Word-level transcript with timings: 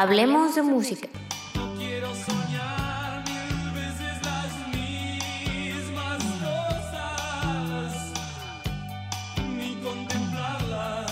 Hablemos 0.00 0.54
de 0.54 0.62
música. 0.62 1.08
Quiero 1.76 2.14
soñar 2.14 3.24
mil 3.26 3.72
veces 3.72 4.22
las 4.22 4.50
mismas 4.72 6.22
cosas, 6.38 8.12
ni 9.56 9.74
contemplarlas 9.82 11.10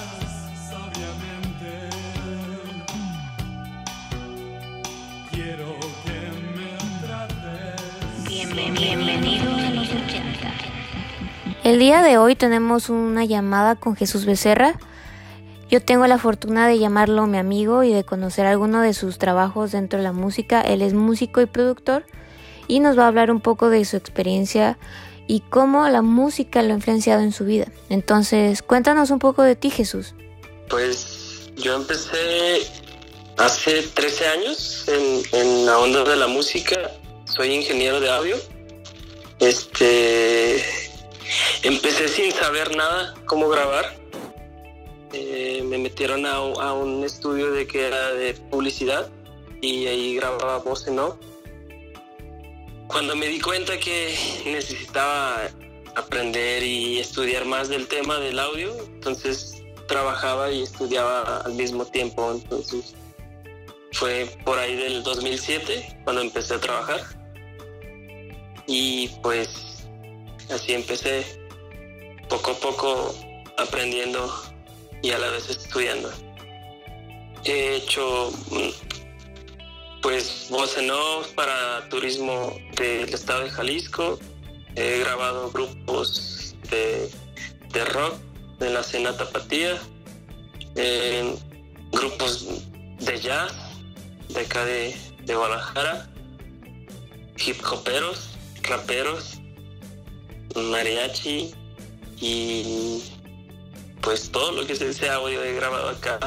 sabiamente. 0.70 1.90
Quiero 5.32 5.70
que 6.04 6.18
me 6.54 6.70
trates. 7.04 8.24
Bienvenido 8.24 9.50
a 9.50 9.70
los 9.70 9.88
80. 9.88 10.52
El 11.64 11.80
día 11.80 12.02
de 12.02 12.18
hoy 12.18 12.36
tenemos 12.36 12.88
una 12.88 13.24
llamada 13.24 13.74
con 13.74 13.96
Jesús 13.96 14.26
Becerra. 14.26 14.78
Yo 15.68 15.82
tengo 15.82 16.06
la 16.06 16.18
fortuna 16.18 16.68
de 16.68 16.78
llamarlo 16.78 17.26
mi 17.26 17.38
amigo 17.38 17.82
y 17.82 17.92
de 17.92 18.04
conocer 18.04 18.46
alguno 18.46 18.80
de 18.82 18.94
sus 18.94 19.18
trabajos 19.18 19.72
dentro 19.72 19.98
de 19.98 20.04
la 20.04 20.12
música. 20.12 20.60
Él 20.60 20.80
es 20.80 20.94
músico 20.94 21.40
y 21.40 21.46
productor 21.46 22.04
y 22.68 22.78
nos 22.78 22.96
va 22.96 23.04
a 23.04 23.08
hablar 23.08 23.32
un 23.32 23.40
poco 23.40 23.68
de 23.68 23.84
su 23.84 23.96
experiencia 23.96 24.78
y 25.26 25.40
cómo 25.40 25.88
la 25.88 26.02
música 26.02 26.62
lo 26.62 26.72
ha 26.72 26.76
influenciado 26.76 27.22
en 27.22 27.32
su 27.32 27.44
vida. 27.44 27.66
Entonces, 27.88 28.62
cuéntanos 28.62 29.10
un 29.10 29.18
poco 29.18 29.42
de 29.42 29.56
ti, 29.56 29.70
Jesús. 29.70 30.14
Pues 30.68 31.50
yo 31.56 31.74
empecé 31.74 32.62
hace 33.36 33.82
13 33.82 34.26
años 34.28 34.84
en, 34.86 35.22
en 35.32 35.66
la 35.66 35.78
onda 35.78 36.04
de 36.04 36.14
la 36.14 36.28
música. 36.28 36.92
Soy 37.24 37.52
ingeniero 37.52 37.98
de 37.98 38.08
audio. 38.08 38.36
Este, 39.40 40.64
empecé 41.64 42.06
sin 42.06 42.30
saber 42.30 42.76
nada 42.76 43.14
cómo 43.26 43.48
grabar. 43.48 44.05
Eh, 45.18 45.62
me 45.62 45.78
metieron 45.78 46.26
a, 46.26 46.42
un 46.74 47.02
estudio 47.02 47.50
de 47.50 47.66
que 47.66 47.86
era 47.86 48.12
de 48.12 48.34
publicidad 48.34 49.10
y 49.62 49.86
ahí 49.86 50.16
grababa 50.16 50.58
voz 50.58 50.86
en 50.86 50.98
off. 50.98 51.16
Cuando 52.86 53.16
me 53.16 53.26
di 53.26 53.40
cuenta 53.40 53.78
que 53.78 54.14
necesitaba 54.44 55.48
aprender 55.94 56.62
y 56.62 56.98
estudiar 56.98 57.46
más 57.46 57.68
del 57.70 57.88
tema 57.88 58.18
del 58.20 58.38
audio, 58.38 58.76
entonces 58.94 59.62
trabajaba 59.88 60.50
y 60.50 60.62
estudiaba 60.62 61.38
al 61.38 61.54
mismo 61.54 61.86
tiempo. 61.86 62.32
Entonces 62.32 62.94
fue 63.92 64.28
por 64.44 64.58
ahí 64.58 64.76
del 64.76 65.02
2007 65.02 66.00
cuando 66.04 66.20
empecé 66.20 66.54
a 66.54 66.60
trabajar. 66.60 67.00
Y 68.66 69.08
pues 69.22 69.88
así 70.50 70.74
empecé 70.74 71.24
poco 72.28 72.50
a 72.50 72.54
poco 72.54 73.14
aprendiendo 73.56 74.30
y 75.02 75.10
a 75.10 75.18
la 75.18 75.30
vez 75.30 75.48
estudiando. 75.50 76.10
He 77.44 77.76
hecho 77.76 78.32
mm, 78.50 78.86
pues 80.02 80.48
voz 80.50 80.76
para 81.34 81.88
turismo 81.88 82.56
del 82.76 83.12
estado 83.12 83.44
de 83.44 83.50
Jalisco. 83.50 84.18
He 84.74 85.00
grabado 85.00 85.50
grupos 85.50 86.54
de, 86.70 87.10
de 87.72 87.84
rock 87.86 88.14
de 88.58 88.70
la 88.70 88.80
escena 88.80 89.16
tapatía, 89.16 89.78
eh, 90.74 91.34
grupos 91.92 92.46
de 92.98 93.20
jazz 93.20 93.52
de 94.28 94.40
acá 94.40 94.64
de, 94.64 94.94
de 95.24 95.34
Guadalajara, 95.34 96.10
hip 97.44 97.62
hoperos, 97.64 98.30
raperos, 98.62 99.38
mariachi 100.54 101.54
y 102.20 103.02
pues 104.06 104.30
todo 104.30 104.52
lo 104.52 104.64
que 104.64 104.74
es 104.74 104.80
ese 104.80 105.10
audio 105.10 105.42
he 105.42 105.52
grabado 105.54 105.88
acá 105.88 106.20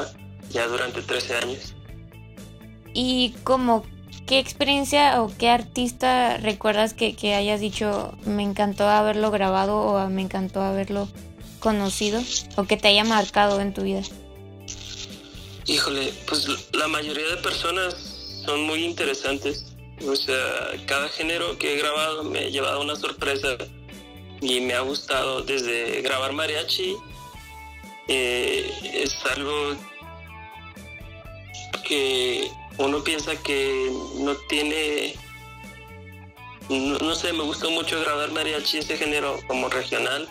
ya 0.50 0.68
durante 0.68 1.00
13 1.00 1.36
años. 1.36 1.74
¿Y 2.92 3.34
como 3.42 3.86
qué 4.26 4.38
experiencia 4.38 5.22
o 5.22 5.32
qué 5.38 5.48
artista 5.48 6.36
recuerdas 6.36 6.92
que, 6.92 7.16
que 7.16 7.34
hayas 7.34 7.58
dicho 7.58 8.12
me 8.26 8.42
encantó 8.42 8.86
haberlo 8.86 9.30
grabado 9.30 9.78
o 9.78 10.08
me 10.10 10.20
encantó 10.20 10.60
haberlo 10.60 11.08
conocido 11.58 12.22
o 12.56 12.64
que 12.64 12.76
te 12.76 12.88
haya 12.88 13.04
marcado 13.04 13.62
en 13.62 13.72
tu 13.72 13.80
vida? 13.80 14.02
Híjole, 15.64 16.12
pues 16.26 16.48
la 16.74 16.86
mayoría 16.86 17.28
de 17.30 17.38
personas 17.38 17.94
son 18.44 18.60
muy 18.64 18.84
interesantes. 18.84 19.64
O 20.06 20.14
sea, 20.14 20.36
cada 20.84 21.08
género 21.08 21.56
que 21.56 21.72
he 21.72 21.78
grabado 21.78 22.24
me 22.24 22.40
ha 22.40 22.48
llevado 22.50 22.82
una 22.82 22.94
sorpresa 22.94 23.56
y 24.42 24.60
me 24.60 24.74
ha 24.74 24.80
gustado 24.80 25.40
desde 25.40 26.02
grabar 26.02 26.34
mariachi. 26.34 26.94
Eh, 28.12 28.72
es 28.92 29.24
algo 29.24 29.76
que 31.86 32.50
uno 32.78 33.04
piensa 33.04 33.36
que 33.36 33.88
no 34.16 34.34
tiene, 34.48 35.14
no, 36.68 36.98
no 36.98 37.14
sé, 37.14 37.32
me 37.32 37.44
gustó 37.44 37.70
mucho 37.70 38.00
grabar 38.00 38.32
mariachi, 38.32 38.78
ese 38.78 38.96
género 38.96 39.38
como 39.46 39.68
regional. 39.68 40.28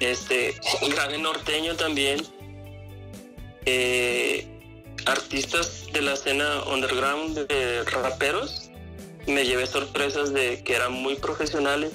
Este, 0.00 0.54
grabé 0.90 1.18
norteño 1.18 1.76
también. 1.76 2.26
Eh, 3.66 4.46
artistas 5.04 5.86
de 5.92 6.00
la 6.00 6.14
escena 6.14 6.64
underground 6.64 7.46
de 7.46 7.84
raperos, 7.84 8.70
me 9.26 9.44
llevé 9.44 9.66
sorpresas 9.66 10.32
de 10.32 10.62
que 10.64 10.76
eran 10.76 10.92
muy 10.92 11.16
profesionales 11.16 11.92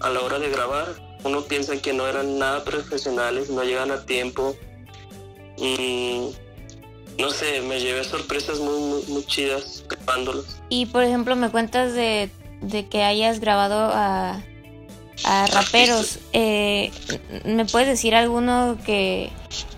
a 0.00 0.10
la 0.10 0.20
hora 0.20 0.38
de 0.38 0.50
grabar. 0.50 1.11
Uno 1.24 1.42
piensa 1.42 1.76
que 1.76 1.92
no 1.92 2.06
eran 2.06 2.38
nada 2.38 2.64
profesionales, 2.64 3.50
no 3.50 3.62
llegan 3.62 3.90
a 3.90 4.04
tiempo. 4.04 4.56
Mm, 5.58 6.28
no 7.18 7.30
sé, 7.30 7.60
me 7.62 7.80
llevé 7.80 8.02
sorpresas 8.04 8.58
muy, 8.58 8.80
muy, 8.80 9.02
muy 9.08 9.24
chidas 9.26 9.84
grabándolos. 9.88 10.60
Y 10.68 10.86
por 10.86 11.04
ejemplo, 11.04 11.36
me 11.36 11.50
cuentas 11.50 11.92
de, 11.94 12.30
de 12.60 12.88
que 12.88 13.04
hayas 13.04 13.40
grabado 13.40 13.90
a, 13.92 14.42
a 15.24 15.46
raperos. 15.52 16.18
Eh, 16.32 16.90
¿Me 17.44 17.64
puedes 17.66 17.88
decir 17.88 18.14
alguno 18.14 18.78
que, 18.84 19.30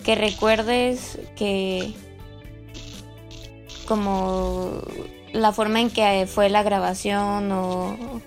que 0.05 0.15
recuerdes 0.15 1.19
que 1.37 1.93
como 3.87 4.81
la 5.32 5.53
forma 5.53 5.81
en 5.81 5.91
que 5.91 6.26
fue 6.26 6.49
la 6.49 6.62
grabación 6.62 7.53
o, 7.53 8.21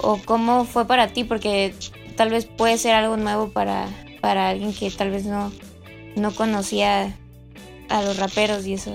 o 0.00 0.20
cómo 0.24 0.64
fue 0.64 0.86
para 0.86 1.08
ti? 1.08 1.24
Porque 1.24 1.74
tal 2.20 2.28
vez 2.28 2.44
puede 2.44 2.76
ser 2.76 2.92
algo 2.92 3.16
nuevo 3.16 3.50
para, 3.50 3.88
para 4.20 4.50
alguien 4.50 4.74
que 4.74 4.90
tal 4.90 5.10
vez 5.10 5.24
no, 5.24 5.50
no 6.16 6.34
conocía 6.34 7.18
a 7.88 8.02
los 8.02 8.18
raperos 8.18 8.66
y 8.66 8.74
eso. 8.74 8.90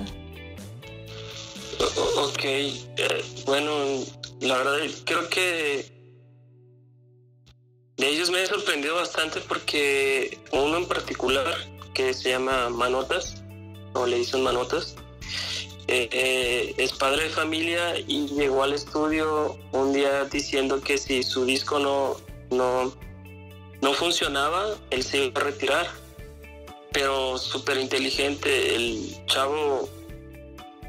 Ok, 2.18 2.44
eh, 2.44 2.86
bueno, 3.47 3.72
la 4.41 4.59
verdad 4.59 4.78
creo 5.06 5.28
que 5.30 5.91
de 7.97 8.08
ellos 8.08 8.30
me 8.30 8.44
he 8.44 8.46
sorprendido 8.46 8.94
bastante 8.94 9.42
porque 9.42 10.38
uno 10.52 10.78
en 10.78 10.88
particular 10.88 11.47
que 11.96 12.13
se 12.13 12.30
llama 12.30 12.69
Manotas, 12.69 13.42
o 13.94 14.06
le 14.06 14.18
dicen 14.18 14.44
Manotas, 14.44 14.97
eh, 15.88 16.09
eh, 16.12 16.75
es 16.78 16.94
padre 16.94 17.24
de 17.24 17.30
familia 17.31 17.97
y 17.97 18.28
llegó 18.28 18.62
al 18.62 18.74
estudio 18.74 19.57
un 19.72 19.94
día 19.94 20.25
diciendo 20.25 20.80
que 20.80 21.00
si 21.00 21.24
su 21.24 21.44
disco 21.44 21.80
no, 21.80 22.18
no, 22.52 22.94
no 23.85 23.94
funcionaba, 23.94 24.75
él 24.90 25.03
se 25.03 25.25
iba 25.25 25.40
a 25.40 25.44
retirar. 25.44 25.88
Pero 26.91 27.38
súper 27.38 27.78
inteligente, 27.78 28.75
el 28.75 29.23
chavo 29.28 29.88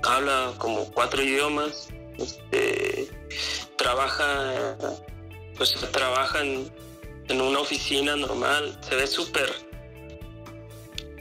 habla 0.02 0.54
como 0.56 0.90
cuatro 0.92 1.22
idiomas, 1.22 1.88
este, 2.16 3.10
trabaja, 3.76 4.76
pues 5.58 5.74
trabaja 5.92 6.40
en, 6.40 6.72
una 7.28 7.58
oficina 7.58 8.16
normal, 8.16 8.78
se 8.88 8.94
ve 8.94 9.06
súper, 9.06 9.52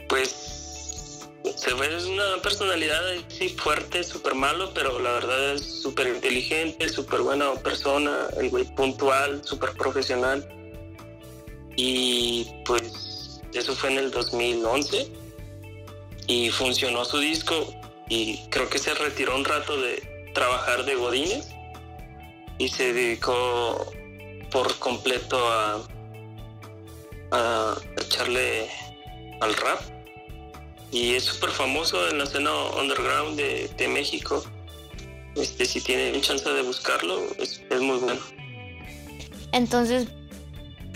pues, 0.08 1.26
se 1.56 1.74
ve 1.74 1.94
es 1.94 2.04
una 2.04 2.40
personalidad 2.42 3.02
sí 3.28 3.50
fuerte, 3.50 4.02
súper 4.02 4.34
malo, 4.34 4.70
pero 4.72 4.98
la 5.00 5.12
verdad 5.12 5.54
es 5.54 5.82
súper 5.82 6.06
inteligente, 6.06 6.88
súper 6.88 7.20
buena 7.20 7.52
persona, 7.54 8.28
puntual, 8.76 9.42
súper 9.44 9.72
profesional. 9.72 10.55
Y 11.76 12.46
pues 12.64 13.40
eso 13.52 13.74
fue 13.74 13.92
en 13.92 13.98
el 13.98 14.10
2011 14.10 15.10
y 16.26 16.50
funcionó 16.50 17.04
su 17.04 17.18
disco 17.18 17.72
y 18.08 18.38
creo 18.48 18.68
que 18.68 18.78
se 18.78 18.94
retiró 18.94 19.36
un 19.36 19.44
rato 19.44 19.80
de 19.80 20.30
trabajar 20.34 20.84
de 20.84 20.94
Godines 20.94 21.48
y 22.58 22.68
se 22.68 22.92
dedicó 22.92 23.92
por 24.50 24.74
completo 24.78 25.38
a, 25.48 25.82
a 27.32 27.76
echarle 28.00 28.68
al 29.40 29.54
rap 29.54 29.80
y 30.90 31.14
es 31.14 31.24
súper 31.24 31.50
famoso 31.50 32.08
en 32.08 32.18
la 32.18 32.24
escena 32.24 32.50
underground 32.80 33.36
de, 33.36 33.68
de 33.76 33.88
México. 33.88 34.44
Este, 35.34 35.66
si 35.66 35.80
tienen 35.80 36.20
chance 36.22 36.48
de 36.48 36.62
buscarlo, 36.62 37.20
es, 37.38 37.60
es 37.68 37.80
muy 37.80 37.98
bueno. 37.98 38.20
Entonces, 39.52 40.08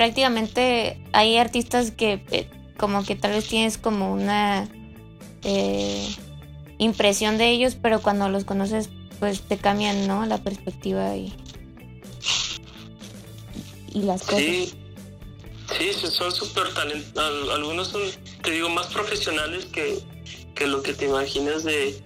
prácticamente 0.00 0.97
hay 1.12 1.37
artistas 1.37 1.91
que 1.91 2.25
eh, 2.31 2.49
como 2.79 3.05
que 3.05 3.17
tal 3.17 3.32
vez 3.32 3.47
tienes 3.47 3.76
como 3.76 4.11
una... 4.11 4.67
eh, 5.43 6.08
impresión 6.79 7.37
de 7.37 7.50
ellos, 7.50 7.76
pero 7.76 8.00
cuando 8.00 8.31
los 8.31 8.44
conoces, 8.47 8.88
pues 9.19 9.43
te 9.43 9.58
cambian, 9.58 10.08
¿no? 10.08 10.25
La 10.25 10.38
perspectiva 10.38 11.14
y, 11.14 11.31
y 13.93 14.00
las 14.05 14.23
cosas. 14.23 14.38
Sí, 14.38 14.73
sí, 15.79 15.93
son 15.93 16.32
súper 16.32 16.73
talentosos. 16.73 17.50
Algunos 17.55 17.88
son, 17.88 18.00
te 18.43 18.53
digo, 18.53 18.70
más 18.70 18.87
profesionales 18.87 19.67
que, 19.67 19.99
que 20.55 20.67
lo 20.67 20.82
que 20.82 20.94
te 20.94 21.05
imaginas 21.05 21.64
de, 21.64 22.03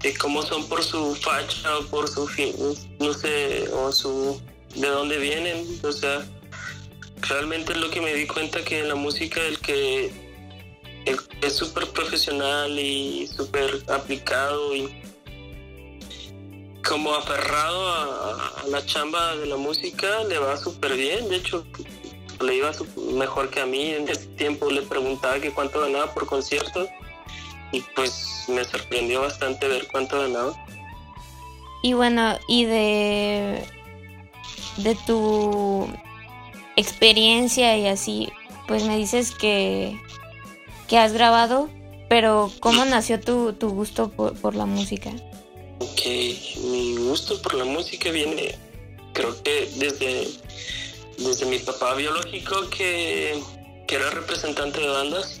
de 0.00 0.16
cómo 0.16 0.40
son 0.40 0.66
por 0.66 0.82
su 0.82 1.14
facha 1.16 1.76
o 1.78 1.84
por 1.88 2.08
su 2.08 2.26
fin, 2.26 2.54
no 2.98 3.12
sé, 3.12 3.68
o 3.68 3.92
su 3.92 4.40
de 4.76 4.88
dónde 4.88 5.18
vienen. 5.18 5.66
O 5.84 5.92
sea, 5.92 6.26
realmente 7.22 7.72
es 7.72 7.78
lo 7.78 7.90
que 7.90 8.00
me 8.00 8.14
di 8.14 8.26
cuenta 8.26 8.62
que 8.62 8.80
en 8.80 8.88
la 8.88 8.94
música 8.94 9.40
el 9.40 9.58
que, 9.60 10.12
es 11.40 11.54
súper 11.54 11.86
profesional 11.90 12.78
y 12.78 13.28
súper 13.28 13.70
aplicado 13.88 14.74
y 14.74 14.92
como 16.84 17.14
aferrado 17.14 17.88
a, 17.88 18.64
la 18.68 18.84
chamba 18.84 19.36
de 19.36 19.46
la 19.46 19.56
música 19.56 20.24
le 20.24 20.38
va 20.38 20.56
súper 20.56 20.96
bien. 20.96 21.28
De 21.28 21.36
hecho, 21.36 21.64
le 22.40 22.56
iba 22.56 22.72
mejor 23.14 23.50
que 23.50 23.60
a 23.60 23.66
mí. 23.66 23.90
En 23.90 24.08
ese 24.08 24.26
tiempo 24.36 24.70
le 24.70 24.82
preguntaba 24.82 25.38
que 25.38 25.52
cuánto 25.52 25.80
ganaba 25.80 26.12
por 26.12 26.26
concierto 26.26 26.88
y 27.70 27.80
pues 27.94 28.44
me 28.48 28.64
sorprendió 28.64 29.20
bastante 29.20 29.68
ver 29.68 29.86
cuánto 29.88 30.20
ganaba. 30.20 30.52
Y 31.82 31.92
bueno, 31.92 32.36
y 32.48 32.64
de, 32.64 33.64
de 34.78 34.94
tu 35.06 35.88
experiencia 36.76 37.76
y 37.76 37.86
así, 37.86 38.28
pues 38.68 38.84
me 38.84 38.96
dices 38.96 39.32
que, 39.32 39.98
que 40.88 40.98
has 40.98 41.12
grabado, 41.12 41.68
pero 42.08 42.52
¿cómo 42.60 42.84
nació 42.84 43.20
tu, 43.20 43.52
tu 43.54 43.70
gusto 43.70 44.10
por, 44.10 44.38
por 44.38 44.54
la 44.54 44.66
música? 44.66 45.10
Ok, 45.80 46.02
mi 46.70 46.96
gusto 46.96 47.40
por 47.42 47.54
la 47.54 47.64
música 47.64 48.10
viene, 48.10 48.54
creo 49.12 49.42
que 49.42 49.68
desde, 49.76 50.28
desde 51.18 51.46
mi 51.46 51.58
papá 51.58 51.94
biológico 51.94 52.68
que, 52.70 53.42
que 53.86 53.94
era 53.94 54.10
representante 54.10 54.80
de 54.80 54.88
bandas 54.88 55.40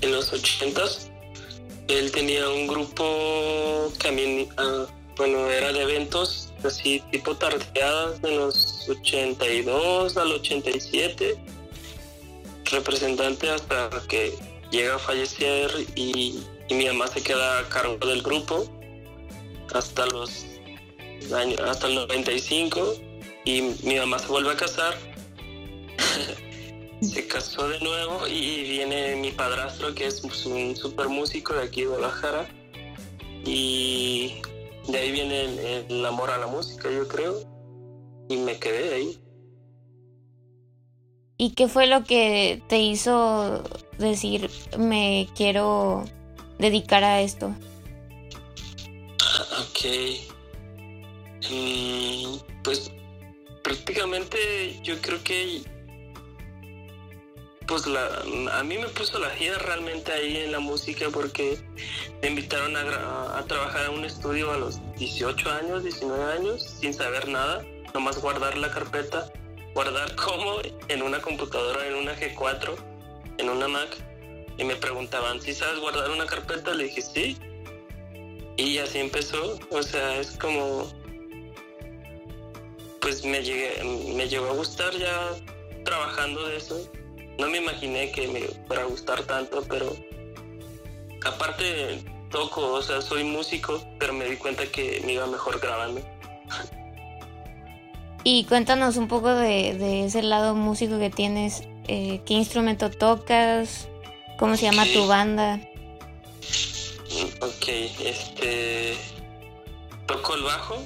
en 0.00 0.12
los 0.12 0.32
ochentas. 0.32 1.08
Él 1.88 2.12
tenía 2.12 2.48
un 2.48 2.66
grupo 2.66 3.92
que 3.98 4.08
a 4.08 4.12
mí, 4.12 4.48
ah, 4.56 4.86
bueno, 5.16 5.50
era 5.50 5.72
de 5.72 5.82
eventos 5.82 6.41
así 6.64 7.02
tipo 7.10 7.36
tardeadas 7.36 8.20
de 8.22 8.36
los 8.36 8.88
82 8.88 10.16
al 10.16 10.32
87. 10.32 11.36
Representante 12.70 13.50
hasta 13.50 13.90
que 14.08 14.32
llega 14.70 14.96
a 14.96 14.98
fallecer 14.98 15.70
y, 15.94 16.44
mi 16.70 16.86
mamá 16.86 17.06
se 17.06 17.22
queda 17.22 17.58
a 17.58 17.68
cargo 17.68 17.98
del 18.06 18.22
grupo 18.22 18.66
hasta 19.74 20.06
los 20.06 20.46
años, 21.34 21.60
hasta 21.60 21.86
el 21.86 21.96
95 21.96 22.94
y 23.44 23.60
mi 23.82 23.96
mamá 23.96 24.18
se 24.18 24.28
vuelve 24.28 24.52
a 24.52 24.56
casar. 24.56 24.96
se 27.02 27.26
casó 27.26 27.68
de 27.68 27.80
nuevo 27.80 28.26
y 28.26 28.62
viene 28.62 29.16
mi 29.16 29.32
padrastro 29.32 29.94
que 29.94 30.06
es 30.06 30.22
un 30.46 30.76
super 30.76 31.08
músico 31.08 31.52
de 31.52 31.64
aquí 31.64 31.82
de 31.82 31.88
Guadalajara 31.88 32.48
y 33.44 34.40
de 34.88 34.98
ahí 34.98 35.12
viene 35.12 35.44
el, 35.44 35.86
el 35.90 36.06
amor 36.06 36.30
a 36.30 36.38
la 36.38 36.46
música 36.46 36.90
yo 36.90 37.06
creo 37.08 37.34
y 38.28 38.36
me 38.36 38.58
quedé 38.58 38.94
ahí. 38.94 39.18
¿Y 41.36 41.50
qué 41.54 41.66
fue 41.68 41.86
lo 41.86 42.04
que 42.04 42.62
te 42.68 42.78
hizo 42.78 43.62
decir 43.98 44.48
me 44.78 45.28
quiero 45.34 46.04
dedicar 46.58 47.02
a 47.02 47.20
esto? 47.20 47.54
Ok. 49.60 49.86
Mm, 51.50 52.36
pues 52.62 52.92
prácticamente 53.62 54.80
yo 54.82 54.94
creo 55.00 55.22
que 55.24 55.62
pues 57.72 57.86
la, 57.86 58.06
a 58.58 58.62
mí 58.64 58.76
me 58.76 58.86
puso 58.88 59.18
la 59.18 59.30
gira 59.30 59.56
realmente 59.56 60.12
ahí 60.12 60.36
en 60.36 60.52
la 60.52 60.60
música 60.60 61.06
porque 61.10 61.56
me 62.20 62.28
invitaron 62.28 62.76
a, 62.76 63.38
a 63.38 63.42
trabajar 63.46 63.86
en 63.86 63.98
un 63.98 64.04
estudio 64.04 64.52
a 64.52 64.58
los 64.58 64.78
18 64.98 65.50
años, 65.50 65.82
19 65.82 66.22
años, 66.34 66.62
sin 66.62 66.92
saber 66.92 67.28
nada, 67.28 67.64
nomás 67.94 68.20
guardar 68.20 68.58
la 68.58 68.70
carpeta, 68.70 69.32
guardar 69.72 70.14
cómo 70.16 70.56
en 70.88 71.00
una 71.00 71.22
computadora, 71.22 71.86
en 71.86 71.94
una 71.94 72.14
G4, 72.14 72.76
en 73.38 73.48
una 73.48 73.68
Mac, 73.68 73.96
y 74.58 74.64
me 74.64 74.76
preguntaban, 74.76 75.40
¿si 75.40 75.54
sabes 75.54 75.80
guardar 75.80 76.10
una 76.10 76.26
carpeta? 76.26 76.74
Le 76.74 76.84
dije, 76.84 77.00
sí, 77.00 77.38
y 78.58 78.76
así 78.76 78.98
empezó, 78.98 79.58
o 79.70 79.82
sea, 79.82 80.18
es 80.18 80.32
como, 80.32 80.92
pues 83.00 83.24
me 83.24 83.42
llegué, 83.42 83.82
me 84.14 84.28
llegó 84.28 84.50
a 84.50 84.52
gustar 84.56 84.92
ya 84.92 85.30
trabajando 85.86 86.46
de 86.48 86.58
eso. 86.58 86.92
No 87.42 87.50
me 87.50 87.58
imaginé 87.58 88.12
que 88.12 88.28
me 88.28 88.42
fuera 88.68 88.82
a 88.82 88.84
gustar 88.84 89.20
tanto, 89.24 89.64
pero 89.68 89.96
aparte 91.26 92.04
toco, 92.30 92.74
o 92.74 92.82
sea, 92.82 93.02
soy 93.02 93.24
músico, 93.24 93.82
pero 93.98 94.12
me 94.12 94.26
di 94.26 94.36
cuenta 94.36 94.64
que 94.66 95.02
me 95.04 95.14
iba 95.14 95.26
mejor 95.26 95.58
grabando. 95.60 96.00
Y 98.24 98.44
cuéntanos 98.44 98.98
un 98.98 99.08
poco 99.08 99.34
de, 99.34 99.74
de 99.74 100.04
ese 100.04 100.22
lado 100.22 100.54
músico 100.54 101.00
que 101.00 101.10
tienes, 101.10 101.64
eh, 101.88 102.20
qué 102.24 102.34
instrumento 102.34 102.88
tocas, 102.88 103.88
cómo 104.38 104.56
se 104.56 104.66
llama 104.66 104.84
tu 104.94 105.08
banda. 105.08 105.58
Ok, 107.40 107.68
este. 108.04 108.94
Toco 110.06 110.36
el 110.36 110.44
bajo. 110.44 110.76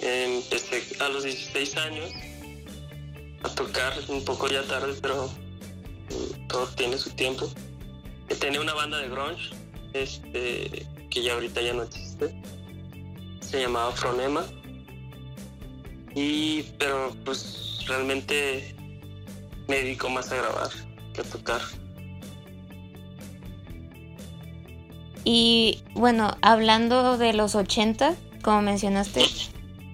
Empecé 0.00 0.82
a 0.98 1.08
los 1.10 1.22
16 1.22 1.76
años 1.76 2.10
a 3.42 3.48
tocar, 3.48 3.92
un 4.08 4.24
poco 4.24 4.48
ya 4.48 4.62
tarde, 4.64 4.94
pero 5.00 5.26
mm, 5.26 6.46
todo 6.48 6.66
tiene 6.68 6.98
su 6.98 7.10
tiempo. 7.10 7.48
Eh, 8.28 8.34
Tenía 8.34 8.60
una 8.60 8.74
banda 8.74 8.98
de 8.98 9.08
grunge, 9.08 9.50
este, 9.92 10.86
que 11.10 11.22
ya 11.22 11.34
ahorita 11.34 11.60
ya 11.60 11.72
no 11.74 11.82
existe. 11.82 12.34
Se 13.40 13.60
llamaba 13.60 13.92
Fronema. 13.92 14.44
Y, 16.14 16.62
pero 16.78 17.14
pues 17.24 17.80
realmente 17.86 18.74
me 19.68 19.76
dedico 19.76 20.08
más 20.08 20.30
a 20.32 20.36
grabar 20.36 20.70
que 21.14 21.20
a 21.20 21.24
tocar. 21.24 21.60
Y 25.24 25.82
bueno, 25.94 26.36
hablando 26.40 27.18
de 27.18 27.32
los 27.32 27.54
80, 27.54 28.14
como 28.42 28.62
mencionaste, 28.62 29.24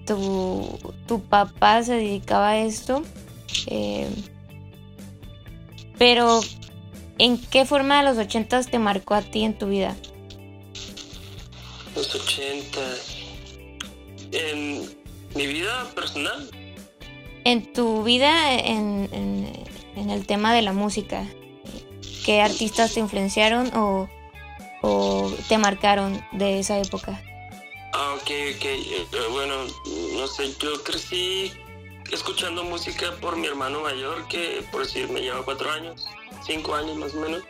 tu, 0.05 0.79
tu 1.05 1.21
papá 1.21 1.83
se 1.83 1.93
dedicaba 1.95 2.49
a 2.49 2.57
esto. 2.59 3.03
Eh, 3.67 4.07
pero, 5.97 6.41
¿en 7.17 7.37
qué 7.39 7.65
forma 7.65 7.97
de 8.03 8.09
los 8.09 8.17
80 8.17 8.61
te 8.63 8.79
marcó 8.79 9.15
a 9.15 9.21
ti 9.21 9.43
en 9.43 9.57
tu 9.57 9.67
vida? 9.67 9.95
Los 11.95 12.13
80. 12.13 12.79
En 14.31 14.81
mi 15.35 15.47
vida 15.47 15.89
personal, 15.95 16.49
En 17.43 17.71
tu 17.71 18.03
vida, 18.03 18.53
en, 18.53 19.07
en- 19.13 19.63
en 19.95 20.09
el 20.09 20.25
tema 20.27 20.53
de 20.53 20.61
la 20.61 20.73
música, 20.73 21.25
¿qué 22.25 22.41
artistas 22.41 22.93
te 22.93 22.99
influenciaron 22.99 23.71
o, 23.75 24.09
o 24.81 25.31
te 25.47 25.57
marcaron 25.57 26.21
de 26.33 26.59
esa 26.59 26.77
época? 26.77 27.21
Ah, 27.93 28.13
ok, 28.15 28.21
ok. 28.55 28.65
Eh, 28.65 28.85
eh, 28.91 29.05
bueno, 29.31 29.55
no 30.13 30.27
sé, 30.27 30.53
yo 30.61 30.83
crecí 30.83 31.51
escuchando 32.11 32.63
música 32.63 33.11
por 33.21 33.35
mi 33.35 33.47
hermano 33.47 33.81
mayor, 33.81 34.27
que 34.27 34.63
por 34.71 34.83
decir 34.83 35.09
me 35.09 35.21
lleva 35.21 35.43
cuatro 35.43 35.69
años, 35.71 36.05
cinco 36.45 36.75
años 36.75 36.97
más 36.97 37.13
o 37.13 37.17
menos. 37.17 37.43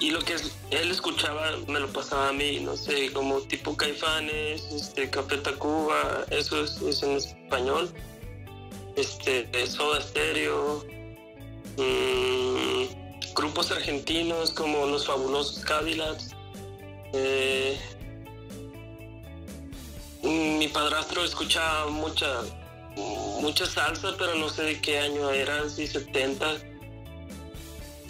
Y 0.00 0.10
lo 0.10 0.20
que 0.20 0.34
él 0.70 0.90
escuchaba 0.90 1.52
me 1.68 1.78
lo 1.80 1.88
pasaba 1.88 2.30
a 2.30 2.32
mí, 2.32 2.60
no 2.60 2.76
sé, 2.76 3.12
como 3.12 3.40
tipo 3.42 3.76
Caifanes, 3.76 4.64
este, 4.72 5.08
Café 5.08 5.38
Tacuba, 5.38 6.24
eso 6.30 6.64
es, 6.64 7.02
en 7.02 7.12
español. 7.12 7.90
Este, 8.96 9.48
Soda 9.66 10.00
Stereo, 10.00 10.84
mm, 11.76 13.34
grupos 13.34 13.70
argentinos 13.70 14.50
como 14.52 14.86
Los 14.86 15.06
Fabulosos 15.06 15.64
Cadillacs. 15.64 16.30
eh, 17.12 17.78
mi 20.22 20.68
padrastro 20.68 21.22
escuchaba 21.22 21.90
mucha 21.90 22.40
mucha 23.40 23.66
salsa, 23.66 24.14
pero 24.18 24.34
no 24.34 24.48
sé 24.48 24.62
de 24.62 24.80
qué 24.80 24.98
año 24.98 25.30
era, 25.30 25.68
si 25.68 25.86
70. 25.86 26.46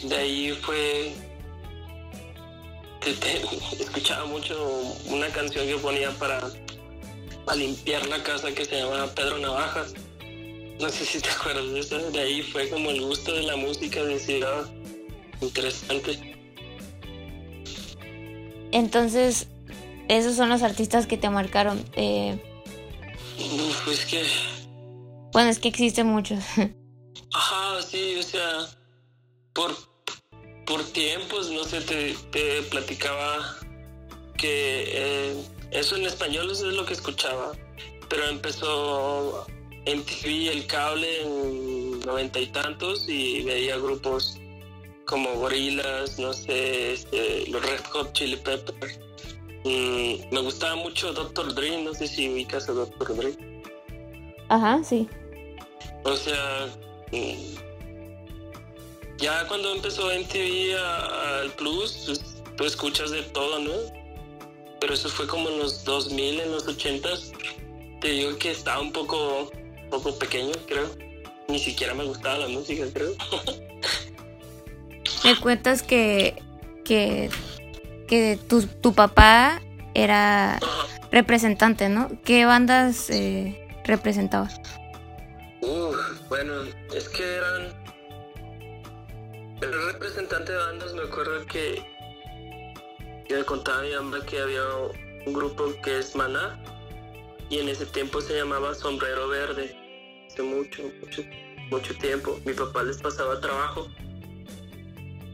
De 0.05 0.17
ahí 0.17 0.53
fue 0.63 1.13
escuchaba 3.79 4.25
mucho 4.27 4.57
una 5.07 5.29
canción 5.29 5.67
que 5.67 5.77
ponía 5.77 6.11
para, 6.13 6.41
para 7.45 7.57
limpiar 7.57 8.07
la 8.07 8.23
casa 8.23 8.53
que 8.53 8.65
se 8.65 8.81
llama 8.81 9.07
Pedro 9.15 9.39
Navajas. 9.39 9.95
No 10.81 10.89
sé 10.89 11.05
si 11.05 11.21
te 11.21 11.29
acuerdas 11.41 11.71
de 11.73 11.81
eso. 11.81 11.99
De 12.11 12.21
ahí 12.21 12.43
fue 12.43 12.69
como 12.69 12.91
el 12.91 13.03
gusto 13.03 13.33
de 13.33 13.43
la 13.43 13.57
música, 13.57 14.03
decir, 14.03 14.45
ah, 14.45 14.65
interesante. 15.41 16.35
Entonces, 18.73 19.49
esos 20.09 20.35
son 20.37 20.49
los 20.49 20.63
artistas 20.63 21.07
que 21.07 21.17
te 21.17 21.31
marcaron. 21.31 21.85
Eh, 21.95 22.39
Uf, 23.39 23.89
es 23.89 24.05
que 24.07 24.23
bueno, 25.35 25.51
es 25.51 25.59
que 25.59 25.67
existen 25.69 26.07
muchos. 26.07 26.39
Ajá, 27.35 27.83
sí, 27.83 28.17
o 28.19 28.23
sea, 28.23 28.69
por, 29.53 29.75
por 30.65 30.83
tiempos, 30.93 31.51
no 31.51 31.65
sé, 31.65 31.81
te, 31.81 32.15
te 32.31 32.63
platicaba 32.63 33.57
que 34.39 34.85
eh, 34.87 35.45
eso 35.73 35.97
en 35.97 36.05
español 36.05 36.51
eso 36.53 36.71
es 36.71 36.77
lo 36.77 36.87
que 36.87 36.93
escuchaba, 36.93 37.53
pero 38.09 38.29
empezó 38.29 39.45
en 39.87 40.05
TV 40.05 40.53
el 40.53 40.67
cable 40.69 41.23
en 41.23 42.01
noventa 42.01 42.39
y 42.39 42.47
tantos 42.47 43.09
y 43.09 43.43
veía 43.43 43.77
grupos 43.77 44.39
como 45.07 45.35
Gorillaz, 45.35 46.17
no 46.21 46.33
sé, 46.33 46.93
este, 46.93 47.49
los 47.49 47.61
Red 47.61 47.85
Hot 47.91 48.13
Chili 48.13 48.37
Peppers. 48.37 49.01
Mm, 49.65 50.33
me 50.33 50.41
gustaba 50.43 50.77
mucho 50.77 51.13
Dr. 51.13 51.55
Dre, 51.55 51.83
no 51.83 51.93
sé 51.93 52.07
si 52.07 52.29
ubicas 52.29 52.69
a 52.69 52.73
Dr. 52.73 53.17
Dre. 53.17 53.63
Ajá, 54.49 54.83
sí. 54.85 55.09
O 56.05 56.17
sea, 56.17 56.69
mm, 57.13 57.55
ya 59.19 59.47
cuando 59.49 59.73
empezó 59.75 60.11
MTV 60.11 60.75
a- 60.77 61.41
al 61.41 61.51
Plus, 61.53 62.03
pues, 62.07 62.21
tú 62.57 62.65
escuchas 62.65 63.11
de 63.11 63.23
todo, 63.23 63.59
¿no? 63.59 63.73
Pero 64.81 64.95
eso 64.95 65.09
fue 65.09 65.27
como 65.27 65.49
en 65.49 65.59
los 65.59 65.85
2000, 65.85 66.41
en 66.41 66.53
los 66.53 66.67
80s. 66.69 67.33
Te 68.01 68.09
digo 68.09 68.37
que 68.39 68.51
estaba 68.51 68.81
un 68.81 68.93
poco, 68.93 69.51
un 69.85 69.91
poco 69.91 70.19
pequeño, 70.19 70.53
creo. 70.67 70.91
Ni 71.49 71.59
siquiera 71.59 71.95
me 71.95 72.05
gustaba 72.05 72.39
la 72.39 72.49
música, 72.49 72.85
creo. 72.93 73.15
Me 75.25 75.41
cuentas 75.41 75.83
que, 75.83 76.43
que, 76.85 77.31
que 78.07 78.39
tu, 78.47 78.67
tu 78.67 78.93
papá 78.93 79.63
era 79.95 80.61
representante, 81.11 81.89
¿no? 81.89 82.11
¿Qué 82.25 82.45
bandas 82.45 83.09
eh, 83.09 83.67
representaba? 83.85 84.51
Bueno, 86.35 86.65
es 86.93 87.09
que 87.11 87.23
eran. 87.23 87.73
El 89.63 89.93
representante 89.93 90.51
de 90.51 90.59
bandas, 90.59 90.93
me 90.93 91.03
acuerdo 91.03 91.47
que. 91.47 91.81
me 93.31 93.45
contaba 93.45 93.83
mi 93.83 93.93
mamá 93.93 94.19
que 94.27 94.41
había 94.41 94.63
un 95.27 95.33
grupo 95.33 95.73
que 95.85 96.01
es 96.01 96.17
Maná. 96.17 96.61
Y 97.51 97.61
en 97.61 97.69
ese 97.69 97.87
tiempo 97.87 98.21
se 98.21 98.37
llamaba 98.37 98.75
Sombrero 98.75 99.29
Verde. 99.29 99.77
Hace 100.27 100.43
mucho, 100.43 100.83
mucho, 101.01 101.23
mucho 101.71 101.95
tiempo. 101.99 102.41
Mi 102.45 102.53
papá 102.53 102.83
les 102.83 103.01
pasaba 103.01 103.41
trabajo. 103.41 103.87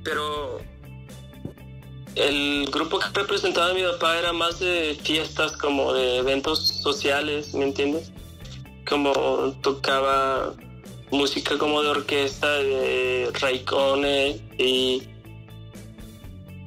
Pero. 0.05 0.61
El 2.15 2.69
grupo 2.71 2.99
que 2.99 3.07
representaba 3.19 3.71
a 3.71 3.75
mi 3.75 3.85
papá 3.85 4.19
era 4.19 4.35
más 4.35 4.61
de 4.61 4.99
fiestas, 5.03 5.57
como 5.57 5.95
de 5.95 6.19
eventos 6.19 6.59
sociales, 6.83 7.55
¿me 7.55 7.65
entiendes? 7.65 8.13
como 8.91 9.13
tocaba 9.63 10.53
música 11.11 11.59
como 11.59 11.83
de 11.83 11.89
orquesta 11.89 12.49
de 12.59 13.31
Raikkonen 13.41 14.57
y 14.59 15.03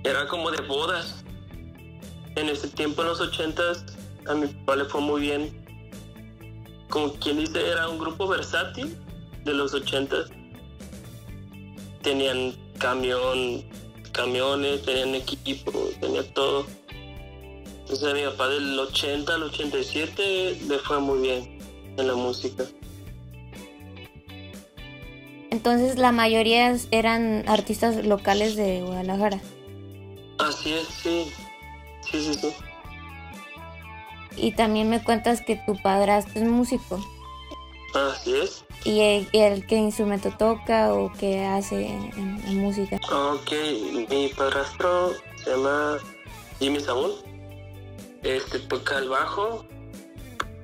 era 0.03 0.27
como 0.27 0.51
de 0.51 0.61
bodas. 0.61 1.23
En 2.35 2.49
ese 2.49 2.67
tiempo, 2.67 3.01
en 3.03 3.09
los 3.09 3.21
ochentas, 3.21 3.85
a 4.27 4.33
mi 4.33 4.47
papá 4.47 4.77
le 4.77 4.85
fue 4.85 5.01
muy 5.01 5.21
bien. 5.21 5.65
Como 6.89 7.13
quien 7.13 7.39
dice, 7.39 7.67
era 7.67 7.87
un 7.87 7.99
grupo 7.99 8.27
versátil 8.27 8.97
de 9.45 9.53
los 9.53 9.73
ochentas. 9.73 10.29
Tenían 12.01 12.55
camión, 12.79 13.63
camiones, 14.11 14.81
tenían 14.83 15.15
equipo, 15.15 15.71
tenía 16.01 16.23
todo. 16.33 16.65
Entonces 17.81 18.03
a 18.03 18.13
mi 18.13 18.23
papá 18.23 18.49
del 18.49 18.79
80 18.79 19.35
al 19.35 19.43
87 19.43 20.61
le 20.67 20.79
fue 20.79 20.99
muy 20.99 21.19
bien 21.19 21.59
en 21.97 22.07
la 22.07 22.15
música. 22.15 22.65
Entonces 25.53 25.99
la 25.99 26.11
mayoría 26.11 26.75
eran 26.89 27.47
artistas 27.47 28.03
locales 28.03 28.55
de 28.55 28.81
Guadalajara. 28.81 29.39
Así 30.39 30.73
es, 30.73 30.87
sí. 30.87 31.31
Sí, 32.01 32.25
sí, 32.25 32.33
sí. 32.33 32.53
Y 34.35 34.53
también 34.53 34.89
me 34.89 35.03
cuentas 35.03 35.41
que 35.41 35.55
tu 35.57 35.79
padrastro 35.79 36.41
es 36.41 36.47
músico. 36.47 36.99
Así 37.93 38.33
es. 38.35 38.65
¿Y 38.83 39.01
el, 39.01 39.29
el 39.31 39.67
qué 39.67 39.75
instrumento 39.75 40.31
toca 40.31 40.91
o 40.91 41.13
qué 41.19 41.45
hace 41.45 41.85
en, 41.85 42.41
en 42.47 42.57
música? 42.57 42.99
Ok, 43.11 43.51
mi 44.09 44.29
padrastro 44.29 45.11
se 45.43 45.51
llama 45.51 45.99
Jimmy 46.57 46.79
Saúl. 46.79 47.13
Este 48.23 48.57
toca 48.57 48.97
el 48.97 49.09
bajo. 49.09 49.63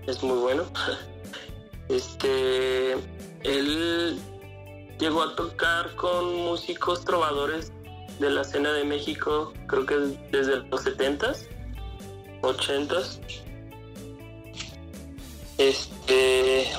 Es 0.07 0.23
muy 0.23 0.39
bueno. 0.39 0.63
Este. 1.89 2.93
Él 3.43 4.19
llegó 4.99 5.23
a 5.23 5.35
tocar 5.35 5.95
con 5.95 6.35
músicos 6.35 7.03
trovadores 7.03 7.71
de 8.19 8.29
la 8.29 8.41
escena 8.41 8.73
de 8.73 8.83
México, 8.83 9.53
creo 9.67 9.85
que 9.85 9.95
desde 10.31 10.57
los 10.57 10.85
70s, 10.85 11.47
80s. 12.41 13.19
Este. 15.57 16.71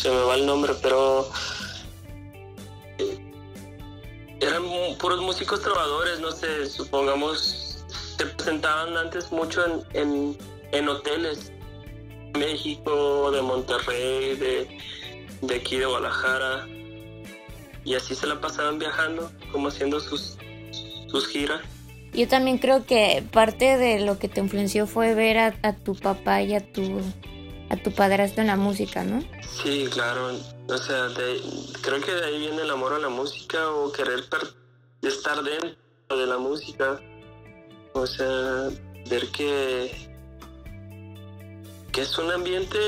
se 0.00 0.10
me 0.10 0.22
va 0.22 0.34
el 0.36 0.46
nombre, 0.46 0.72
pero. 0.82 1.28
Eran 4.40 4.64
puros 4.98 5.20
músicos 5.20 5.62
trovadores, 5.62 6.20
no 6.20 6.30
sé, 6.32 6.68
supongamos. 6.68 7.84
Se 8.16 8.26
presentaban 8.26 8.96
antes 8.96 9.30
mucho 9.32 9.64
en, 9.66 9.84
en, 9.92 10.38
en 10.72 10.88
hoteles. 10.88 11.52
México, 12.38 13.30
de 13.30 13.42
Monterrey, 13.42 14.34
de, 14.34 14.78
de 15.42 15.54
aquí 15.54 15.76
de 15.76 15.86
Guadalajara. 15.86 16.66
Y 17.84 17.94
así 17.94 18.14
se 18.14 18.26
la 18.26 18.40
pasaban 18.40 18.78
viajando, 18.78 19.30
como 19.52 19.68
haciendo 19.68 20.00
sus, 20.00 20.36
sus 21.08 21.26
giras. 21.28 21.60
Yo 22.12 22.28
también 22.28 22.58
creo 22.58 22.86
que 22.86 23.24
parte 23.32 23.76
de 23.76 24.00
lo 24.00 24.18
que 24.18 24.28
te 24.28 24.40
influenció 24.40 24.86
fue 24.86 25.14
ver 25.14 25.38
a, 25.38 25.54
a 25.62 25.74
tu 25.74 25.94
papá 25.96 26.42
y 26.42 26.54
a 26.54 26.72
tu, 26.72 27.00
a 27.70 27.76
tu 27.76 27.92
padrastro 27.92 28.40
en 28.42 28.46
la 28.46 28.56
música, 28.56 29.02
¿no? 29.04 29.22
Sí, 29.62 29.86
claro. 29.92 30.30
O 30.68 30.76
sea, 30.78 31.08
de- 31.08 31.40
creo 31.82 32.00
que 32.00 32.12
de 32.12 32.24
ahí 32.24 32.38
viene 32.38 32.62
el 32.62 32.70
amor 32.70 32.92
a 32.94 32.98
la 32.98 33.08
música 33.08 33.68
o 33.70 33.92
querer 33.92 34.28
per- 34.30 34.54
estar 35.02 35.42
dentro 35.42 35.76
de 36.16 36.26
la 36.26 36.38
música. 36.38 37.00
O 37.92 38.06
sea, 38.06 38.68
ver 39.10 39.28
que, 39.28 39.90
que 41.92 42.00
es 42.02 42.18
un 42.18 42.30
ambiente 42.30 42.78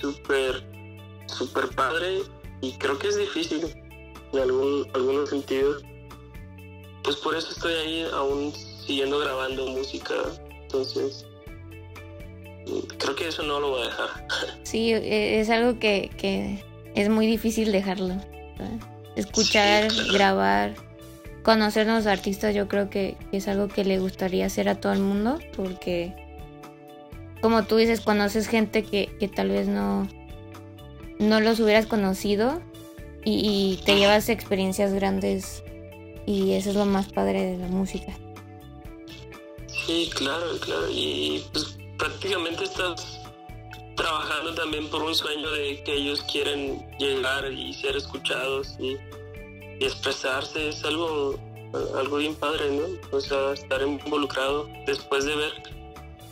súper, 0.00 0.64
súper 1.26 1.68
padre 1.74 2.22
y 2.68 2.72
creo 2.78 2.98
que 2.98 3.08
es 3.08 3.16
difícil 3.18 3.74
en 4.32 4.38
algún, 4.40 4.86
algunos 4.94 5.30
sentidos. 5.30 5.82
Pues 7.04 7.16
por 7.16 7.36
eso 7.36 7.50
estoy 7.52 7.74
ahí 7.74 8.06
aún 8.12 8.52
siguiendo 8.86 9.18
grabando 9.20 9.66
música. 9.68 10.14
Entonces, 10.62 11.24
creo 12.98 13.14
que 13.14 13.28
eso 13.28 13.42
no 13.44 13.60
lo 13.60 13.70
voy 13.70 13.82
a 13.82 13.84
dejar. 13.86 14.08
Sí, 14.64 14.92
e- 14.92 15.40
es 15.40 15.48
algo 15.50 15.78
que, 15.78 16.10
que 16.18 16.64
es 16.94 17.08
muy 17.08 17.26
difícil 17.26 17.70
dejarlo. 17.70 18.16
¿verdad? 18.58 18.78
Escuchar, 19.14 19.90
Sí, 19.90 19.96
claro. 19.98 20.12
grabar, 20.12 20.74
conocer 21.44 21.86
nuevos 21.86 22.06
artistas, 22.06 22.54
yo 22.54 22.66
creo 22.66 22.90
que, 22.90 23.16
que 23.30 23.36
es 23.36 23.46
algo 23.48 23.68
que 23.68 23.84
le 23.84 23.98
gustaría 24.00 24.46
hacer 24.46 24.68
a 24.68 24.74
todo 24.80 24.92
el 24.92 24.98
mundo, 24.98 25.38
porque, 25.56 26.12
como 27.40 27.64
tú 27.64 27.76
dices, 27.76 28.00
conoces 28.00 28.48
gente 28.48 28.82
que, 28.82 29.16
que 29.20 29.28
tal 29.28 29.50
vez 29.50 29.68
no, 29.68 30.08
no 31.18 31.40
los 31.40 31.60
hubieras 31.60 31.86
conocido 31.86 32.60
y, 33.24 33.78
y 33.78 33.84
te 33.84 33.96
llevas 33.96 34.28
experiencias 34.28 34.92
grandes 34.92 35.62
y 36.26 36.52
eso 36.52 36.70
es 36.70 36.76
lo 36.76 36.84
más 36.84 37.06
padre 37.12 37.52
de 37.52 37.58
la 37.58 37.68
música. 37.68 38.12
Sí, 39.86 40.10
claro, 40.14 40.58
claro. 40.60 40.88
Y 40.90 41.44
pues 41.52 41.78
prácticamente 41.96 42.64
estás 42.64 43.20
trabajando 43.94 44.54
también 44.54 44.88
por 44.90 45.02
un 45.02 45.14
sueño 45.14 45.50
de 45.52 45.82
que 45.84 45.94
ellos 45.94 46.22
quieren 46.30 46.84
llegar 46.98 47.50
y 47.50 47.72
ser 47.72 47.96
escuchados 47.96 48.74
y, 48.80 48.96
y 49.80 49.84
expresarse. 49.84 50.68
Es 50.68 50.84
algo, 50.84 51.38
algo 51.96 52.16
bien 52.16 52.34
padre, 52.34 52.70
¿no? 52.70 53.16
O 53.16 53.20
sea, 53.20 53.52
estar 53.52 53.80
involucrado 53.82 54.68
después 54.86 55.24
de 55.24 55.36
ver. 55.36 55.52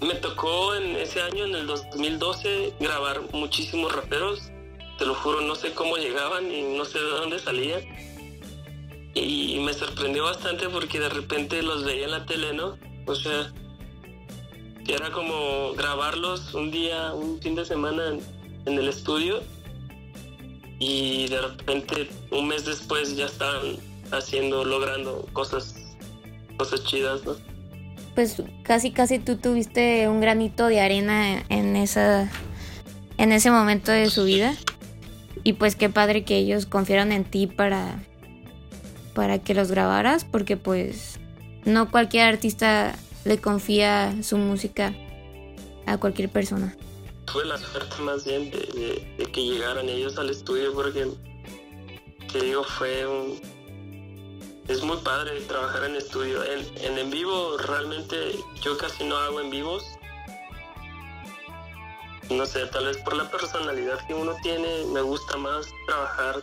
Me 0.00 0.14
tocó 0.14 0.75
en 0.75 0.97
ese 0.97 1.23
año, 1.23 1.45
en 1.45 1.55
el 1.55 1.67
2012, 1.67 2.75
grabar 2.81 3.23
muchísimos 3.33 3.95
raperos. 3.95 4.50
Te 4.98 5.06
lo 5.06 5.14
juro, 5.14 5.40
no 5.40 5.54
sé 5.54 5.72
cómo 5.72 5.96
llegaban 5.96 6.50
y 6.50 6.62
no 6.76 6.84
sé 6.84 6.98
de 6.98 7.10
dónde 7.10 7.38
salían. 7.38 7.82
Y 9.14 9.60
me 9.60 9.72
sorprendió 9.72 10.24
bastante 10.24 10.68
porque 10.68 10.98
de 10.98 11.08
repente 11.08 11.62
los 11.62 11.84
veía 11.84 12.04
en 12.04 12.10
la 12.10 12.26
tele, 12.26 12.52
¿no? 12.52 12.76
O 13.06 13.14
sea, 13.14 13.52
que 14.84 14.94
era 14.94 15.10
como 15.10 15.72
grabarlos 15.74 16.54
un 16.54 16.70
día, 16.70 17.12
un 17.14 17.40
fin 17.40 17.54
de 17.54 17.64
semana 17.64 18.08
en, 18.08 18.20
en 18.66 18.78
el 18.78 18.88
estudio 18.88 19.42
y 20.78 21.28
de 21.28 21.40
repente 21.40 22.10
un 22.30 22.48
mes 22.48 22.64
después 22.64 23.16
ya 23.16 23.26
estaban 23.26 23.76
haciendo, 24.10 24.64
logrando 24.64 25.26
cosas, 25.32 25.74
cosas 26.58 26.82
chidas, 26.84 27.24
¿no? 27.24 27.36
pues 28.14 28.40
casi 28.62 28.92
casi 28.92 29.18
tú 29.18 29.36
tuviste 29.36 30.08
un 30.08 30.20
granito 30.20 30.66
de 30.68 30.80
arena 30.80 31.44
en 31.48 31.76
esa 31.76 32.30
en 33.18 33.32
ese 33.32 33.50
momento 33.50 33.92
de 33.92 34.08
su 34.10 34.24
vida. 34.24 34.54
Y 35.44 35.52
pues 35.54 35.76
qué 35.76 35.88
padre 35.90 36.24
que 36.24 36.36
ellos 36.38 36.66
confiaron 36.66 37.12
en 37.12 37.24
ti 37.24 37.46
para 37.46 38.02
para 39.14 39.38
que 39.38 39.54
los 39.54 39.70
grabaras 39.70 40.24
porque 40.24 40.56
pues 40.56 41.20
no 41.64 41.90
cualquier 41.90 42.24
artista 42.24 42.96
le 43.24 43.38
confía 43.38 44.12
su 44.22 44.38
música 44.38 44.92
a 45.86 45.98
cualquier 45.98 46.28
persona. 46.30 46.74
Tuve 47.26 47.44
la 47.44 47.56
suerte 47.58 47.94
más 48.02 48.24
bien 48.24 48.50
de, 48.50 48.58
de- 48.58 49.14
de 49.18 49.24
que 49.32 49.40
llegaran 49.44 49.88
ellos 49.88 50.18
al 50.18 50.30
estudio 50.30 50.74
porque, 50.74 51.06
te 52.32 52.40
digo, 52.44 52.64
fue 52.64 53.06
un... 53.06 53.40
Es 54.68 54.82
muy 54.82 54.96
padre 54.98 55.40
trabajar 55.42 55.84
en 55.84 55.94
estudio. 55.96 56.42
En, 56.42 56.60
en 56.84 56.98
en 56.98 57.10
vivo 57.10 57.56
realmente 57.58 58.16
yo 58.62 58.76
casi 58.78 59.04
no 59.04 59.16
hago 59.16 59.40
en 59.40 59.50
vivos. 59.50 59.84
No 62.37 62.47
sé, 62.47 62.67
tal 62.67 62.87
vez 62.87 62.97
por 62.99 63.17
la 63.17 63.31
personalidad 63.31 64.05
que 64.07 64.14
uno 64.14 64.33
tiene, 64.43 64.69
me 64.93 65.00
gusta 65.03 65.37
más 65.37 65.67
trabajar 65.87 66.43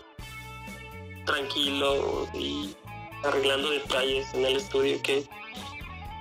tranquilo 1.25 2.27
y 2.33 2.75
arreglando 3.23 3.69
detalles 3.69 4.33
en 4.33 4.45
el 4.45 4.57
estudio 4.57 5.01
que, 5.01 5.23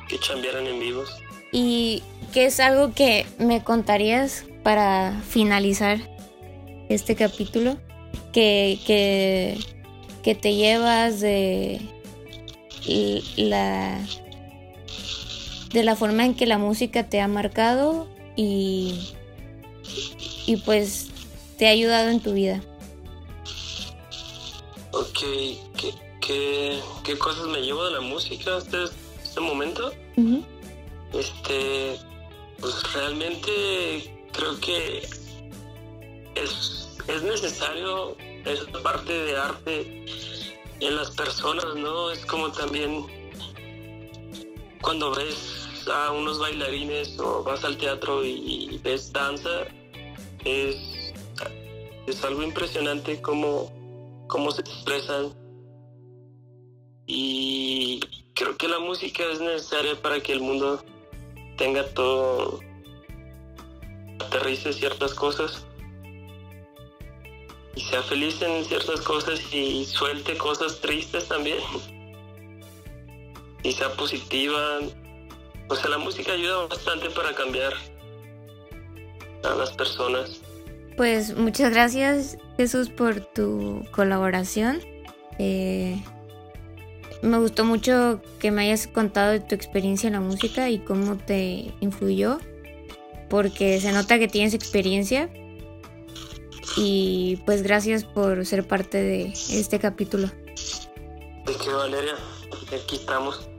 que 0.09 0.19
en 0.33 0.81
vivos. 0.81 1.11
¿Y 1.53 2.03
qué 2.33 2.47
es 2.47 2.61
algo 2.61 2.93
que 2.95 3.27
me 3.39 3.62
contarías 3.62 4.45
para 4.62 5.21
finalizar 5.29 5.99
este 6.89 7.15
capítulo? 7.17 7.77
Que, 8.33 8.79
que, 8.87 9.59
que 10.23 10.35
te 10.35 10.55
llevas 10.55 11.21
de 11.21 11.81
la 13.37 13.99
de 15.73 15.85
la 15.85 15.95
forma 15.95 16.25
en 16.25 16.35
que 16.35 16.47
la 16.47 16.59
música 16.59 17.09
te 17.09 17.21
ha 17.21 17.29
marcado 17.29 18.09
y, 18.37 19.15
y 20.47 20.56
pues 20.56 21.09
te 21.59 21.66
ha 21.66 21.70
ayudado 21.70 22.09
en 22.11 22.20
tu 22.20 22.32
vida. 22.32 22.62
Ok, 24.92 25.18
¿qué, 25.76 25.94
qué, 26.20 26.80
qué 27.04 27.18
cosas 27.18 27.47
me 27.47 27.61
llevo 27.61 27.85
de 27.85 27.92
la 27.92 28.00
música 28.00 28.56
hasta 28.56 28.85
este 29.23 29.40
momento? 29.40 29.92
Este, 31.12 31.99
pues 32.61 32.92
realmente 32.92 34.14
creo 34.32 34.59
que 34.61 34.99
es, 36.35 36.88
es 37.06 37.23
necesario 37.23 38.16
esa 38.44 38.82
parte 38.82 39.12
de 39.12 39.37
arte 39.37 40.04
en 40.80 40.97
las 40.97 41.11
personas, 41.11 41.75
¿no? 41.76 42.11
Es 42.11 42.25
como 42.26 42.50
también 42.50 43.06
cuando 44.80 45.14
ves 45.14 45.68
a 45.92 46.12
unos 46.12 46.38
bailarines 46.38 47.18
o 47.18 47.42
vas 47.42 47.64
al 47.64 47.76
teatro 47.76 48.25
y, 48.25 48.68
y 48.70 48.80
ves 48.82 49.12
danza, 49.12 49.66
es, 50.44 51.12
es 52.06 52.25
algo 52.25 52.42
impresionante 52.42 53.20
cómo, 53.20 53.73
cómo 54.28 54.50
se 54.50 54.62
expresan. 54.62 55.35
Y 57.06 58.00
creo 58.35 58.56
que 58.56 58.68
la 58.68 58.78
música 58.78 59.25
es 59.32 59.40
necesaria 59.40 60.00
para 60.00 60.20
que 60.20 60.32
el 60.32 60.40
mundo 60.40 60.85
tenga 61.56 61.85
todo, 61.88 62.61
aterrice 64.20 64.73
ciertas 64.73 65.12
cosas 65.14 65.66
y 67.75 67.80
sea 67.82 68.02
feliz 68.02 68.40
en 68.42 68.64
ciertas 68.64 69.00
cosas 69.00 69.40
y 69.52 69.85
suelte 69.85 70.37
cosas 70.37 70.80
tristes 70.80 71.28
también 71.28 71.59
y 73.62 73.73
sea 73.73 73.92
positiva. 73.94 74.80
O 75.68 75.76
sea, 75.76 75.90
la 75.90 75.99
música 75.99 76.32
ayuda 76.32 76.66
bastante 76.66 77.11
para 77.11 77.35
cambiar 77.35 77.73
a 79.44 79.54
las 79.54 79.73
personas. 79.73 80.40
Pues 80.97 81.36
muchas 81.36 81.73
gracias 81.73 82.36
Jesús 82.56 82.88
por 82.91 83.21
tu 83.21 83.84
colaboración. 83.93 84.80
Eh, 85.38 86.02
me 87.23 87.38
gustó 87.38 87.65
mucho 87.65 88.21
que 88.38 88.50
me 88.50 88.62
hayas 88.62 88.86
contado 88.86 89.32
de 89.32 89.41
tu 89.41 89.54
experiencia 89.54 90.06
en 90.06 90.15
la 90.15 90.21
música 90.21 90.71
y 90.71 90.78
cómo 90.78 91.17
te 91.17 91.73
influyó, 91.80 92.38
porque 93.28 93.80
se 93.80 93.93
nota 93.93 94.19
que 94.19 94.28
tienes 94.28 94.54
experiencia. 94.54 95.30
Y 96.76 97.43
pues 97.47 97.62
gracias 97.62 98.04
por 98.04 98.47
ser 98.47 98.67
parte 98.67 99.02
de 99.02 99.32
este 99.50 99.78
capítulo. 99.78 100.28
De 101.47 101.54
que 101.62 101.71
Valeria, 101.71 102.15
aquí 102.73 102.97
estamos. 102.97 103.50